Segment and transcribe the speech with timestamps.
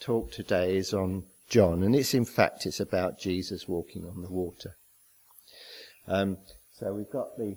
[0.00, 4.30] talk today is on John, and it's in fact it's about Jesus walking on the
[4.30, 4.76] water.
[6.08, 6.38] Um,
[6.72, 7.56] so we've got the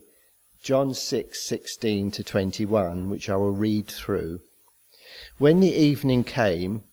[0.61, 4.41] John 6, 16 to 21, which I will read through.
[5.37, 6.83] When the evening came,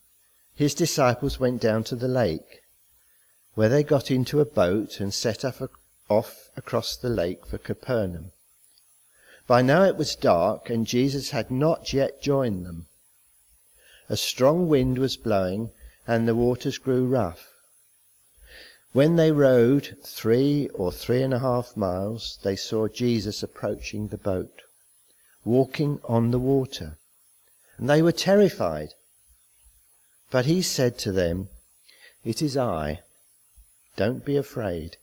[0.55, 2.63] his disciples went down to the lake,
[3.55, 8.33] where they got into a boat and set off across the lake for Capernaum.
[9.47, 12.87] By now it was dark, and Jesus had not yet joined them.
[14.11, 15.71] A strong wind was blowing,
[16.05, 17.55] and the waters grew rough.
[18.93, 24.19] When they rowed three or three and a half miles, they saw Jesus approaching the
[24.19, 24.63] boat,
[25.45, 26.99] walking on the water,
[27.79, 28.95] and they were terrified.
[30.29, 31.49] But he said to them,
[32.25, 33.03] It is I.
[33.95, 34.97] Don't be afraid.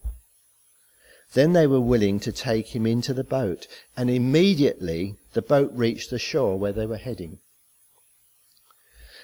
[1.32, 6.10] Then they were willing to take him into the boat, and immediately the boat reached
[6.10, 7.40] the shore where they were heading.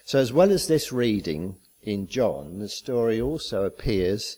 [0.06, 4.38] So, as well as this reading in John, the story also appears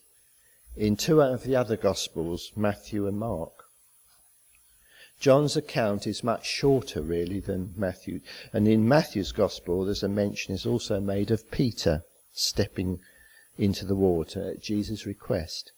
[0.75, 3.65] in two of the other Gospels, Matthew and Mark.
[5.19, 8.19] John's account is much shorter, really, than Matthew.
[8.53, 12.03] And in Matthew's Gospel, there's a mention is also made of Peter
[12.33, 12.99] stepping
[13.57, 15.71] into the water at Jesus' request,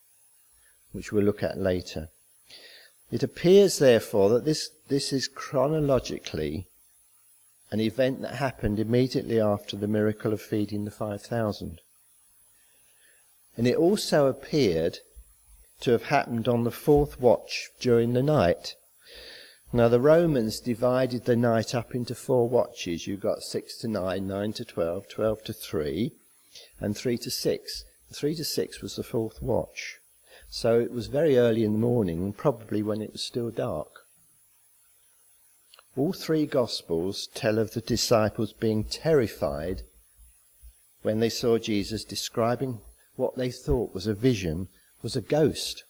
[0.92, 2.10] which we'll look at later.
[3.10, 6.68] It appears, therefore, that this, this is chronologically
[7.72, 11.82] an event that happened immediately after the miracle of feeding the 5,000.
[13.58, 15.00] And it also appeared
[15.82, 18.76] to have happened on the fourth watch during the night.
[19.74, 23.06] Now, the Romans divided the night up into four watches.
[23.06, 26.14] You got six to nine, nine to twelve, twelve to three,
[26.80, 27.84] and three to six.
[28.14, 29.98] Three to six was the fourth watch.
[30.50, 34.07] So it was very early in the morning, probably when it was still dark.
[35.98, 39.82] All three Gospels tell of the disciples being terrified
[41.02, 42.82] when they saw Jesus describing
[43.16, 44.68] what they thought was a vision
[45.02, 45.84] was a ghost.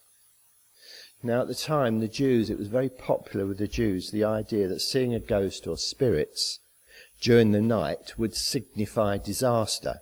[1.22, 4.70] Now, at the time, the Jews, it was very popular with the Jews, the idea
[4.70, 6.60] that seeing a ghost or spirits
[7.20, 9.96] during the night would signify disaster.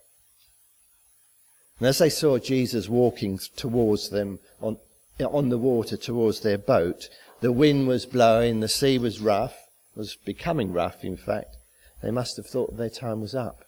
[1.80, 4.78] And as they saw Jesus walking towards them on,
[5.20, 7.10] on the water towards their boat,
[7.42, 9.65] the wind was blowing, the sea was rough,
[9.96, 11.58] was becoming rough, in fact.
[12.02, 13.66] They must have thought their time was up.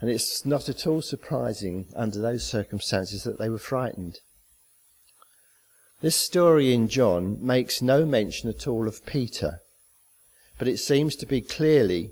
[0.00, 4.18] And it's not at all surprising under those circumstances that they were frightened.
[6.02, 9.60] This story in John makes no mention at all of Peter,
[10.58, 12.10] but it seems to be clearly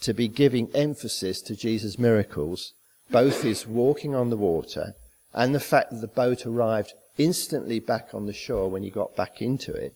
[0.00, 2.74] to be giving emphasis to Jesus' miracles,
[3.10, 4.94] both his walking on the water
[5.32, 9.14] and the fact that the boat arrived instantly back on the shore when he got
[9.14, 9.94] back into it.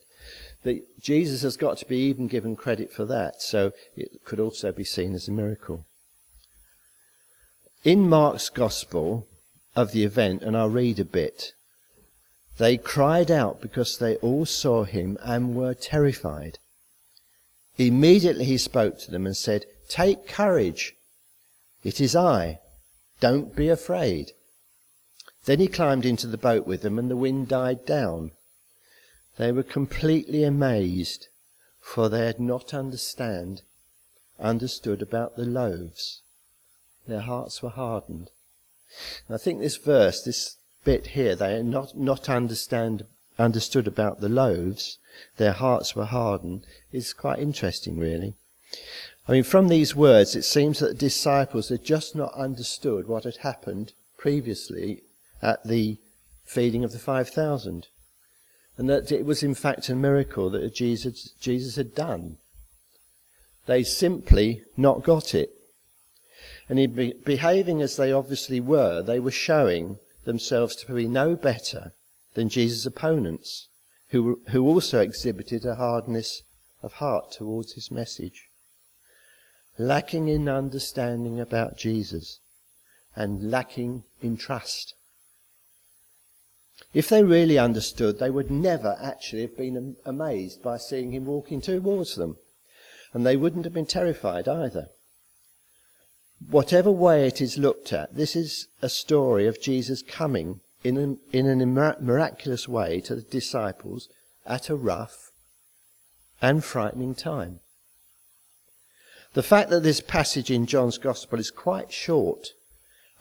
[0.62, 4.72] That Jesus has got to be even given credit for that, so it could also
[4.72, 5.86] be seen as a miracle.
[7.84, 9.28] In Mark's Gospel
[9.76, 11.52] of the event, and I'll read a bit,
[12.58, 16.58] they cried out because they all saw him and were terrified.
[17.76, 20.94] Immediately he spoke to them and said, Take courage.
[21.84, 22.60] It is I.
[23.20, 24.32] Don't be afraid.
[25.44, 28.32] Then he climbed into the boat with them and the wind died down.
[29.36, 31.28] They were completely amazed,
[31.80, 33.62] for they had not understand,
[34.40, 36.22] understood about the loaves.
[37.06, 38.30] Their hearts were hardened.
[39.26, 43.04] And I think this verse, this bit here, they had not, not understand,
[43.38, 44.98] understood about the loaves,
[45.36, 48.34] their hearts were hardened, is quite interesting, really.
[49.28, 53.24] I mean, from these words, it seems that the disciples had just not understood what
[53.24, 55.02] had happened previously
[55.42, 55.98] at the
[56.44, 57.88] feeding of the 5,000.
[58.76, 62.36] And that it was, in fact, a miracle that Jesus, Jesus had done.
[63.66, 65.50] They simply not got it.
[66.68, 71.36] And in be- behaving as they obviously were, they were showing themselves to be no
[71.36, 71.92] better
[72.34, 73.68] than Jesus' opponents,
[74.08, 76.42] who, who also exhibited a hardness
[76.82, 78.48] of heart towards his message.
[79.78, 82.40] Lacking in understanding about Jesus
[83.14, 84.94] and lacking in trust.
[86.94, 91.60] If they really understood, they would never actually have been amazed by seeing him walking
[91.60, 92.36] towards them.
[93.12, 94.88] And they wouldn't have been terrified either.
[96.50, 101.36] Whatever way it is looked at, this is a story of Jesus coming in, a,
[101.36, 104.08] in a miraculous way to the disciples
[104.44, 105.30] at a rough
[106.40, 107.60] and frightening time.
[109.34, 112.48] The fact that this passage in John's Gospel is quite short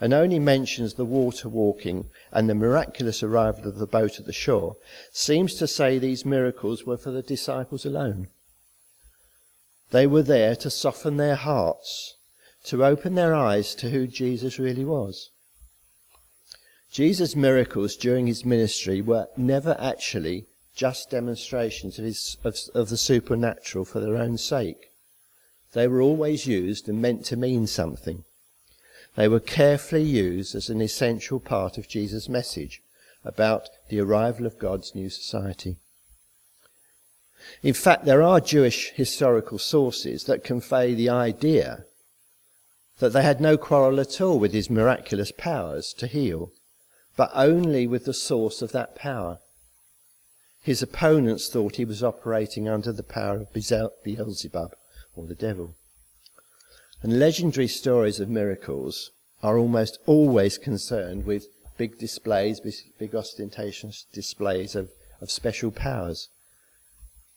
[0.02, 4.34] and only mentions the water walking and the miraculous arrival of the boat at the
[4.34, 4.76] shore
[5.12, 8.28] seems to say these miracles were for the disciples alone.
[9.92, 12.16] They were there to soften their hearts
[12.66, 15.30] to open their eyes to who Jesus really was.
[16.92, 22.98] Jesus' miracles during his ministry were never actually just demonstrations of, his, of, of the
[22.98, 24.92] supernatural for their own sake.
[25.74, 28.24] They were always used and meant to mean something.
[29.16, 32.82] They were carefully used as an essential part of Jesus' message
[33.24, 35.78] about the arrival of God's new society.
[37.62, 41.86] In fact, there are Jewish historical sources that convey the idea
[43.00, 46.52] that they had no quarrel at all with his miraculous powers to heal,
[47.16, 49.40] but only with the source of that power.
[50.62, 54.76] His opponents thought he was operating under the power of Beelzebub,
[55.16, 55.76] or the devil.
[57.02, 59.12] And legendary stories of miracles
[59.44, 61.48] are almost always concerned with
[61.78, 62.60] big displays,
[62.98, 64.90] big ostentatious displays of,
[65.22, 66.30] of special powers.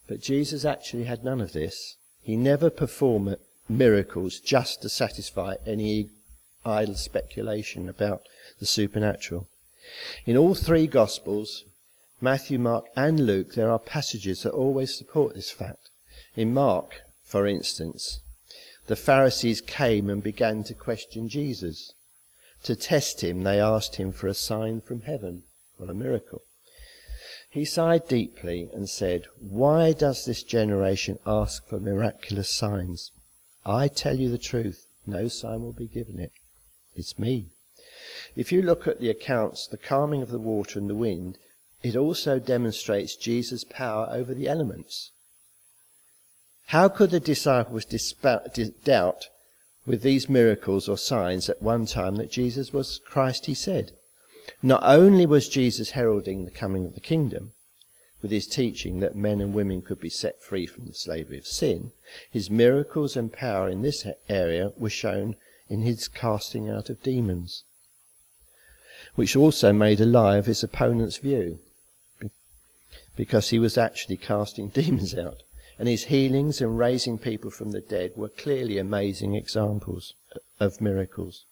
[0.06, 1.96] But Jesus actually had none of this.
[2.22, 3.36] He never performed
[3.68, 6.10] miracles just to satisfy any
[6.64, 8.22] idle speculation about
[8.58, 9.48] the supernatural.
[10.24, 11.64] In all three Gospels,
[12.20, 15.90] Matthew, Mark, and Luke, there are passages that always support this fact.
[16.36, 18.20] In Mark, for instance,
[18.88, 21.92] the Pharisees came and began to question Jesus.
[22.64, 25.44] To test him, they asked him for a sign from heaven,
[25.78, 26.42] or a miracle.
[27.50, 33.12] He sighed deeply and said, Why does this generation ask for miraculous signs?
[33.64, 36.32] I tell you the truth, no sign will be given it.
[36.94, 37.50] It's me.
[38.36, 41.36] If you look at the accounts, the calming of the water and the wind,
[41.82, 45.12] it also demonstrates Jesus' power over the elements.
[46.68, 49.28] How could the disciples doubt
[49.86, 53.92] with these miracles or signs at one time that Jesus was Christ he said?
[54.62, 57.54] Not only was Jesus heralding the coming of the kingdom,
[58.20, 61.46] with his teaching that men and women could be set free from the slavery of
[61.46, 61.92] sin,
[62.30, 65.36] his miracles and power in this area were shown
[65.70, 67.64] in his casting out of demons,
[69.14, 71.60] which also made a lie of his opponent's view,
[73.16, 75.44] because he was actually casting demons out.
[75.78, 80.14] And his healings and raising people from the dead were clearly amazing examples
[80.58, 81.44] of miracles.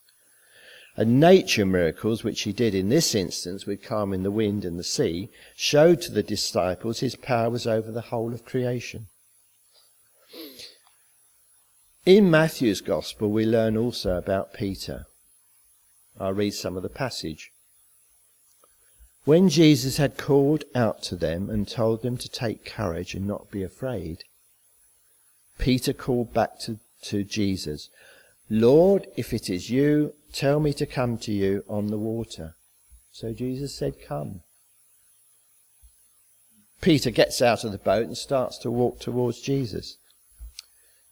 [0.96, 4.84] And nature miracles, which he did in this instance with calming the wind and the
[4.84, 9.08] sea, showed to the disciples his power was over the whole of creation.
[12.06, 15.06] In Matthew's Gospel, we learn also about Peter.
[16.19, 17.52] I'll read some of the passage.
[19.26, 23.50] When Jesus had called out to them and told them to take courage and not
[23.50, 24.23] be afraid,
[25.58, 27.90] Peter called back to, to Jesus,
[28.49, 32.55] Lord, if it is you, tell me to come to you on the water.
[33.11, 34.43] So Jesus said, Come.
[36.81, 39.96] Peter gets out of the boat and starts to walk towards Jesus.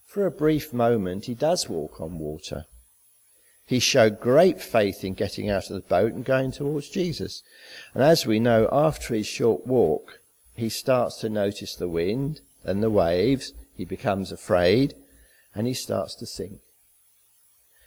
[0.06, 2.66] For a brief moment, he does walk on water.
[3.66, 7.42] He showed great faith in getting out of the boat and going towards Jesus.
[7.94, 10.20] And as we know, after his short walk,
[10.54, 13.52] he starts to notice the wind and the waves.
[13.76, 14.94] He becomes afraid
[15.54, 16.60] and he starts to sink.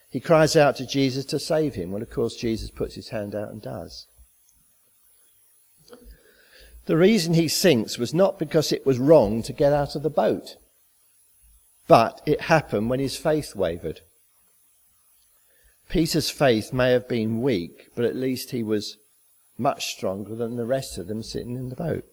[0.09, 1.91] He cries out to Jesus to save him.
[1.91, 4.07] Well, of course, Jesus puts his hand out and does.
[6.85, 10.09] The reason he sinks was not because it was wrong to get out of the
[10.09, 10.55] boat,
[11.87, 14.01] but it happened when his faith wavered.
[15.89, 18.97] Peter's faith may have been weak, but at least he was
[19.57, 22.05] much stronger than the rest of them sitting in the boat.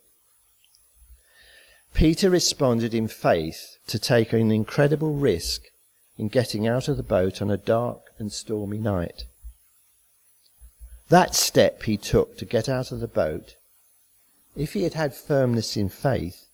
[1.92, 5.62] Peter responded in faith to take an incredible risk
[6.18, 9.24] in getting out of the boat on a dark and stormy night.
[11.08, 13.56] That step he took to get out of the boat,
[14.56, 16.46] if he had had firmness in faith,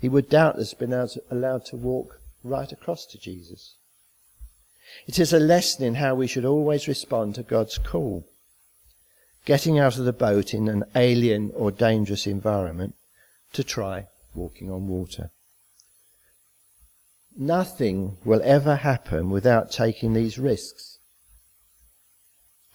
[0.00, 0.92] he would doubtless have been
[1.30, 3.74] allowed to walk right across to Jesus.
[5.06, 8.26] It is a lesson in how we should always respond to God's call.
[9.44, 12.94] Getting out of the boat in an alien or dangerous environment
[13.52, 15.30] to try walking on water.
[17.36, 20.98] Nothing will ever happen without taking these risks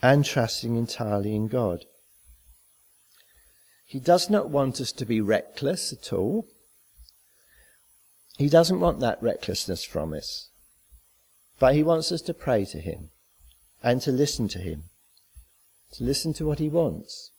[0.02, 1.86] and trusting entirely in God.
[3.86, 6.48] He does not want us to be reckless at all.
[8.38, 10.50] He doesn't want that recklessness from us.
[11.60, 13.10] But he wants us to pray to him
[13.82, 14.84] and to listen to him,
[15.94, 17.32] to listen to what he wants,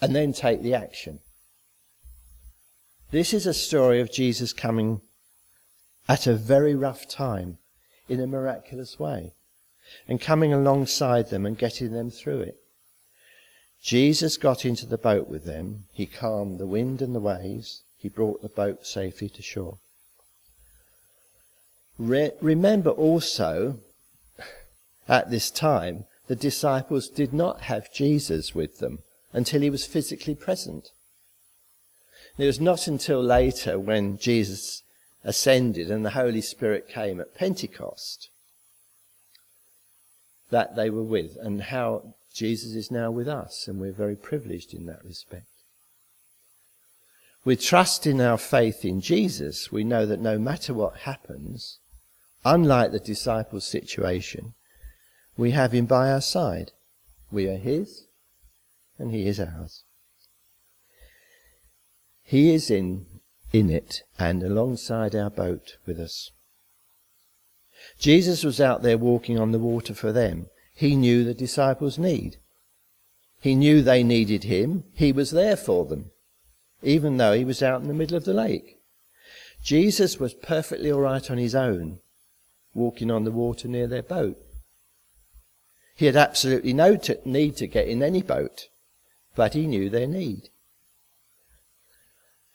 [0.00, 1.20] and then take the action.
[3.10, 5.00] This is a story of Jesus coming
[6.08, 7.58] at a very rough time
[8.08, 9.34] in a miraculous way
[10.08, 12.56] and coming alongside them and getting them through it.
[13.80, 15.84] Jesus got into the boat with them.
[15.92, 17.82] He calmed the wind and the waves.
[17.98, 19.78] He brought the boat safely to shore.
[21.98, 23.80] Re- remember also
[25.08, 29.00] at this time, the disciples did not have Jesus with them
[29.32, 30.90] until he was physically present.
[32.38, 34.82] It was not until later when Jesus
[35.22, 38.30] ascended and the Holy Spirit came at Pentecost
[40.50, 44.72] that they were with, and how Jesus is now with us, and we're very privileged
[44.72, 45.46] in that respect.
[47.44, 51.78] With trust in our faith in Jesus, we know that no matter what happens,
[52.44, 54.54] unlike the disciples' situation,
[55.36, 56.72] we have him by our side.
[57.30, 58.06] We are his,
[58.98, 59.82] and he is ours.
[62.22, 63.06] He is in,
[63.52, 66.30] in it and alongside our boat with us.
[67.98, 70.46] Jesus was out there walking on the water for them.
[70.74, 72.38] He knew the disciples' need.
[73.40, 74.84] He knew they needed him.
[74.94, 76.10] He was there for them,
[76.82, 78.78] even though he was out in the middle of the lake.
[79.62, 82.00] Jesus was perfectly all right on his own,
[82.74, 84.36] walking on the water near their boat.
[85.96, 88.68] He had absolutely no t- need to get in any boat,
[89.36, 90.50] but he knew their need.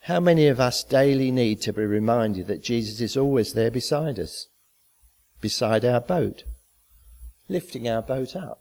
[0.03, 4.19] How many of us daily need to be reminded that Jesus is always there beside
[4.19, 4.47] us,
[5.41, 6.43] beside our boat,
[7.47, 8.59] lifting our boat up?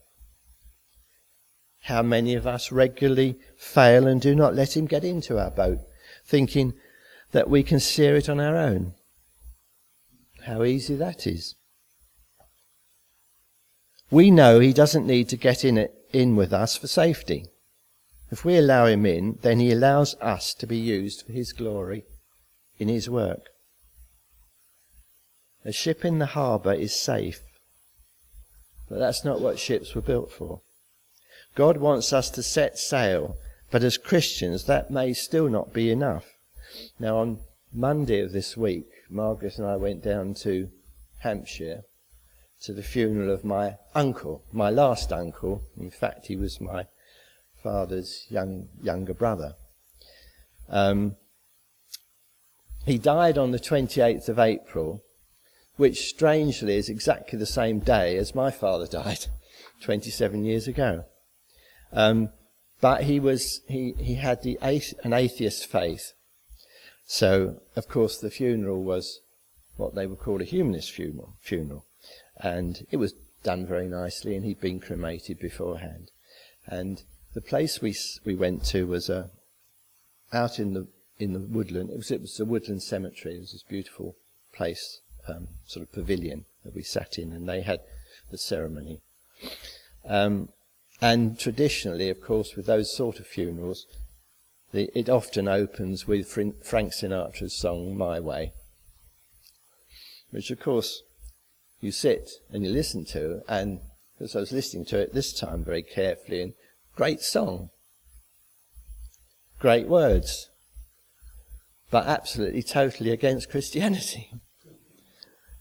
[1.83, 5.79] How many of us regularly fail and do not let him get into our boat,
[6.25, 6.75] thinking
[7.33, 8.95] that we can steer it on our own?
[10.49, 11.57] How easy that is.
[14.11, 17.49] We know he doesn't need to get in, it, in with us for safety.
[18.31, 22.05] If we allow him in, then he allows us to be used for his glory
[22.79, 23.51] in his work.
[25.67, 27.43] A ship in the harbour is safe,
[28.89, 30.63] but that's not what ships were built for.
[31.57, 33.37] God wants us to set sail,
[33.71, 36.25] but as Christians, that may still not be enough.
[36.99, 37.41] Now, on
[37.73, 40.71] Monday of this week, Margaret and I went down to
[41.21, 41.83] Hampshire
[42.63, 45.63] to the funeral of my uncle, my last uncle.
[45.77, 46.87] In fact, he was my
[47.63, 49.55] father's young, younger brother.
[50.69, 51.17] Um,
[52.85, 55.03] he died on the 28th of April,
[55.77, 59.27] which strangely is exactly the same day as my father died
[59.83, 61.05] 27 years ago.
[61.93, 62.31] Um,
[62.81, 64.59] but he was he, he had the
[65.03, 66.13] an atheist faith.
[67.11, 69.21] So of course the funeral was
[69.77, 71.87] what they would call a humanist funeral funeral.
[72.37, 76.11] And it was done very nicely and he'd been cremated beforehand.
[76.67, 79.29] And the place we we went to was uh,
[80.33, 80.87] out in the
[81.19, 81.91] in the woodland.
[81.91, 83.37] It was it was a woodland cemetery.
[83.37, 84.17] It was this beautiful
[84.53, 87.81] place, um, sort of pavilion that we sat in, and they had
[88.31, 89.01] the ceremony.
[90.05, 90.51] Um,
[91.01, 93.87] and traditionally, of course, with those sort of funerals,
[94.73, 98.53] the, it often opens with Frank Sinatra's song "My Way,"
[100.31, 101.03] which, of course,
[101.81, 103.81] you sit and you listen to, and
[104.19, 106.55] because I was listening to it this time very carefully, and
[106.99, 107.71] Great song.
[109.61, 110.51] Great words.
[111.93, 114.33] But absolutely, totally against Christianity.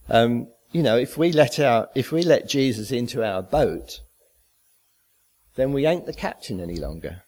[0.09, 3.99] Um, you know, if we let our, if we let Jesus into our boat,
[5.57, 7.23] then we ain't the captain any longer.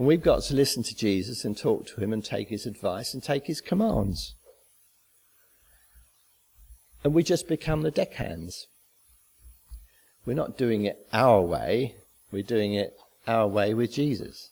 [0.00, 3.12] And we've got to listen to Jesus and talk to him and take his advice
[3.12, 4.34] and take his commands.
[7.04, 8.66] And we just become the deckhands.
[10.24, 11.96] We're not doing it our way.
[12.32, 14.48] We're doing it our way with Jesus.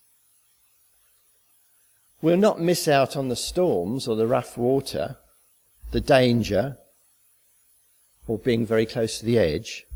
[2.21, 5.17] We'll not miss out on the storms or the rough water,
[5.93, 6.77] the danger,
[8.27, 9.87] or being very close to the edge.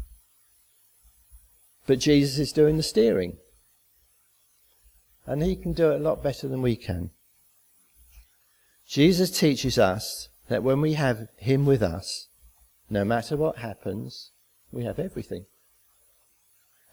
[1.86, 3.36] But Jesus is doing the steering.
[5.26, 7.10] And he can do it a lot better than we can.
[8.86, 12.28] Jesus teaches us that when we have him with us,
[12.90, 14.30] no matter what happens,
[14.70, 15.46] we have everything.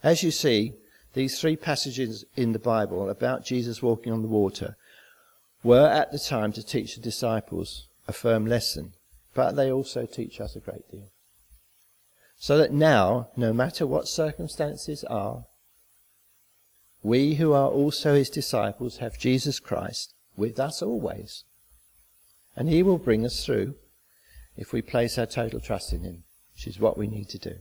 [0.02, 0.74] As you see,
[1.12, 4.76] these three passages in the Bible about Jesus walking on the water
[5.62, 8.92] were at the time to teach the disciples a firm lesson,
[9.34, 11.10] but they also teach us a great deal.
[12.38, 15.44] So that now, no matter what circumstances are,
[17.02, 21.44] we who are also his disciples have Jesus Christ with us always.
[22.56, 23.74] And he will bring us through
[24.56, 27.56] if we place our total trust in him, which is what we need to do.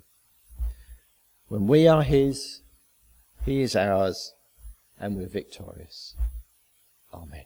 [1.50, 2.62] When we are His,
[3.43, 4.34] He is ours,
[5.00, 6.13] and we're victorious.
[7.12, 7.46] Amen.